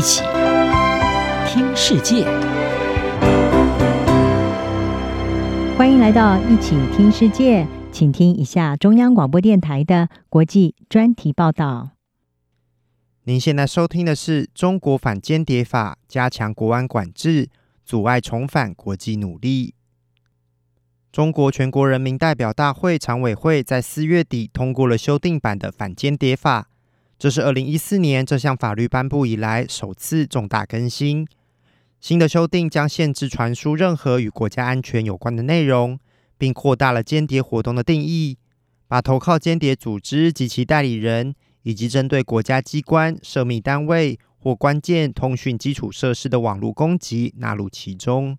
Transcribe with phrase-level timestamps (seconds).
[0.00, 0.22] 一起
[1.46, 2.24] 听世界，
[5.76, 11.90] 欢迎来到一起听世界，请听一下中央广播电台的国际专题报道。
[13.24, 17.50] 您现在收听的是《中国反间谍法》，加强国安管制，
[17.84, 19.74] 阻碍重返国际努力。
[21.12, 26.69] 中国全国人民代表大会常委会在四月底通过了修订版的反间谍法，
[27.20, 31.28] 这是二零一四年这项法律颁布以来首次重大更新。
[32.00, 36.00] 新的修订将限制传输任何与国家安全有关的内容，
[36.38, 38.38] 并扩大了间谍活动的定义，
[38.88, 48.38] 把投靠间谍组织及其代理人，以及针对国家机关、涉密单位或关键通讯基础设施的网络攻击纳入其中。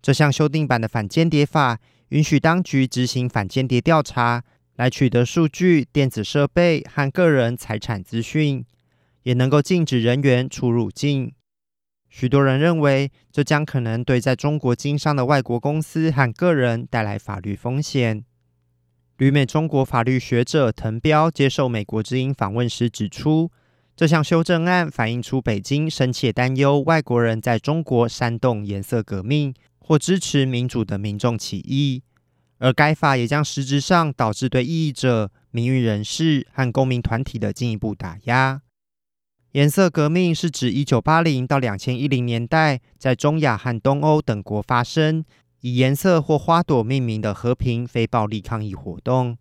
[0.00, 1.80] 这项修订版的反间谍法
[2.10, 4.44] 允许当局执行反间谍调查，
[4.76, 8.64] 来取得数据、电子设备和个人财产资讯，
[9.22, 11.32] 也能够禁止人员出入境。
[12.08, 18.24] 许多人认为，这将可能对在中国经商的外国公司和个人带来法律风险。
[19.18, 23.50] 旅美中国法律学者滕彪接受美国之音访问时指出，
[23.96, 29.54] 这项修正案反映出北京深切担忧外国人在中国煽动颜色革命。
[29.88, 32.02] 或支持民主的民众起义，
[32.58, 38.62] 而该法也将实质上导致对异议者、民运人士和公民团体的进一步打压。
[39.52, 45.24] 颜色革命是指一九八零到两千一零年代在中亚和东欧等国发生，
[45.60, 49.38] 以颜色或花朵命名的和平非暴力抗议活动。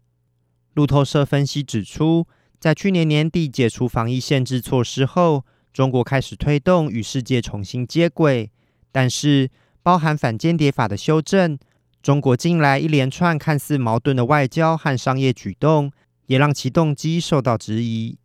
[0.74, 2.28] 路透社分析指出，
[2.60, 8.52] 在去年年底解除防疫限制措施后，中国开始推动与世界重新接轨，
[8.92, 9.50] 但是，
[9.84, 11.58] 包含反间谍法的修正，
[12.06, 15.92] 中国近来一连串看似矛盾的外交和商业举动，
[16.28, 18.20] 也让其动机受到质疑。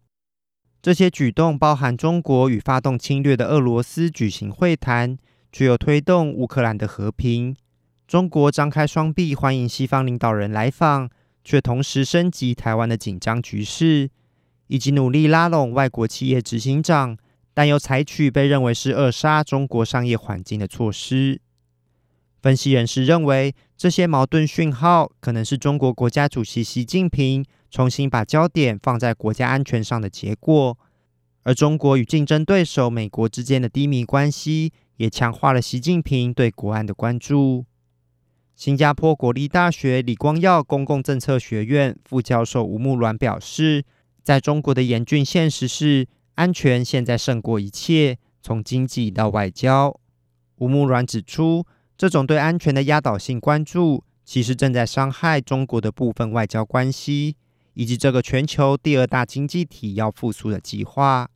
[0.83, 5.17] 这些举动包含中国与发动侵略的俄罗斯举行会谈，
[5.51, 7.55] 具有推动乌克兰的和平；
[8.07, 11.09] 中国张开双臂欢迎西方领导人来访，
[11.43, 14.11] 却同时升级台湾的紧张局势，
[14.67, 17.17] 以及努力拉拢外国企业执行长，
[17.55, 21.41] 但又采取被认为是扼杀中国商业环境的措施。
[22.43, 30.79] 分析人士认为，这些矛盾讯号可能是中国国家主席习近平重新把焦点放在国家安全上的结果，
[31.43, 37.67] 而中国与竞争对手美国之间的低迷关系也强化了习近平对国安的关注。
[38.55, 43.85] 新加坡国立大学李光耀公共政策学院副教授吴木鸾表示，
[44.23, 49.99] 在中国的严峻现实是，安全现在胜过一切，从经济到外交。
[50.57, 51.65] 吴木鸾指出，
[52.01, 57.37] 这种对安全的压倒性关注，其实正在伤害中国的部分外交关系，
[57.75, 61.29] 以及这个全球第二大经济体要复苏的计划。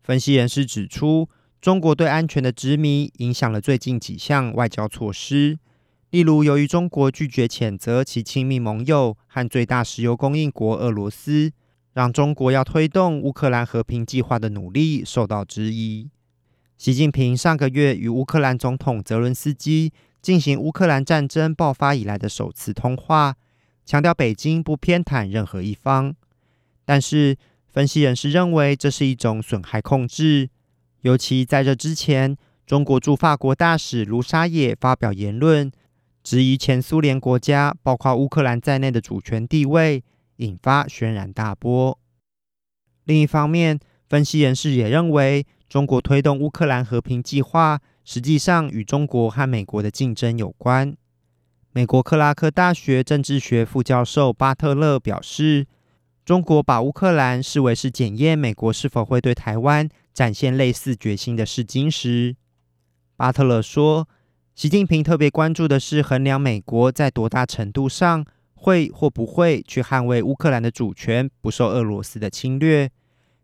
[0.00, 1.28] 分析人士指出，
[1.60, 5.58] 中国对安全的执迷影响了最近几项外交措施，
[6.10, 11.50] 例如，由于中国拒绝谴责其亲密盟友和最大石油供应国俄罗斯，
[11.92, 16.08] 让中国要推动乌克兰和平计划的努力受到质疑。
[16.82, 23.36] 习近平上个月与乌克兰总统泽伦斯基进行乌克兰战争爆发以来的首次通话，
[23.86, 26.12] 强调北京不偏袒任何一方。
[26.84, 27.36] 但是，
[27.68, 30.50] 分析人士认为这是一种损害控制，
[31.02, 35.70] 尤其在这之前，中国驻法国大使卢沙野发表言论，
[36.24, 40.02] 质疑前苏联国家包括乌克兰在内的主权地位，
[40.38, 41.96] 引发轩然大波。
[43.04, 43.78] 另一方面，
[44.08, 50.94] 分析人士也认为，中国推动乌克兰和平计划，实际上与中国和美国的竞争有关。
[51.70, 55.66] 美国克拉克大学政治学副教授巴特勒表示，
[56.26, 62.36] 中国把乌克兰视为是检验美国是否会对台湾展现类似决心的试金石。
[63.16, 64.06] 巴特勒说，
[64.54, 68.22] 习近平特别关注的是衡量美国在多大程度上
[68.52, 72.90] 会或不会去捍卫乌克兰的主权不受俄罗斯的侵略。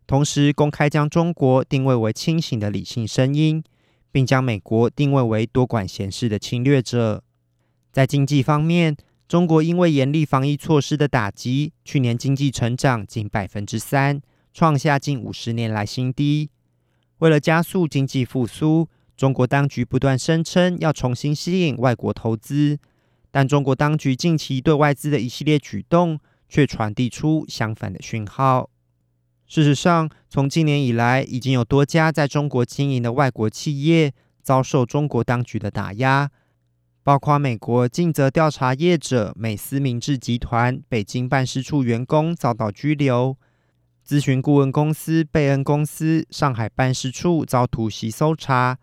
[0.09, 3.63] 同时，公开将中国定位为清醒的理性声音，
[4.11, 7.23] 并将美国定位为多管闲事的侵略者。
[7.91, 8.97] 在经济方面，
[9.27, 14.19] 中国因为严厉防疫措施的打击，去年经济成长仅百分之三，
[14.51, 16.49] 创下近五十年来新低。
[17.19, 22.79] 为了加速经济复苏，中国当局不断声称要重新吸引外国投资，
[23.29, 28.71] 但中国当局近期对外资的一系列举动，却传递出相反的讯号。
[29.49, 34.13] 事实上，从今年以来，已经有多家在中国经营的外国企业
[34.43, 36.29] 遭受中国当局的打压，
[37.01, 43.35] 包括美国尽责调查业者美思明治集团北京办事处员工遭到拘留。
[44.07, 48.77] 咨询顾问公司贝恩公司上海办事处遭突袭搜查。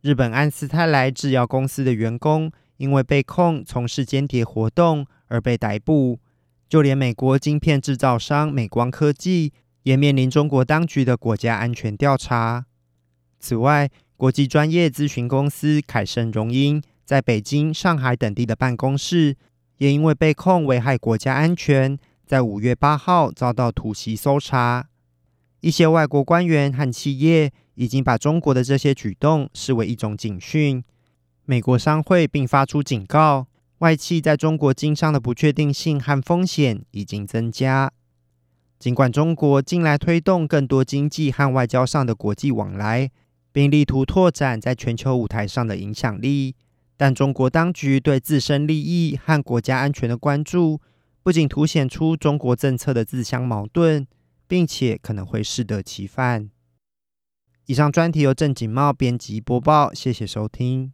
[0.00, 6.20] 日本安斯泰来制药公司的员工因为被控从事间谍活动而被逮捕。
[6.68, 9.52] 就连美国晶片制造商美光科技
[9.88, 12.66] 也面临中国当局的国家安全调查。
[13.40, 13.88] 此外，
[14.18, 19.34] 国际专业咨询公司凯盛荣英在北京、上海等地的办公室，
[19.78, 24.86] 也因为被控危害国家安全，在五月八号遭到突袭搜查。
[25.60, 30.84] 一些外国官员和企业已经把中国的这些举动视为一种警讯。
[31.46, 33.46] 美国商会并发出警告，
[33.78, 37.90] 外企在中国经商的不确定性和风险已经增加。
[38.78, 43.10] 尽管中国近来推动更多经济和外交上的国际往来，
[43.50, 46.54] 并力图拓展在全球舞台上的影响力，
[46.96, 50.80] 但中国当局对自身利益和国家安全的关注，
[51.24, 54.06] 不仅凸显出中国政策的自相矛盾，
[54.46, 56.48] 并且可能会适得其反。
[57.66, 60.92] 以上专题由郑锦茂编辑播报，谢谢收听。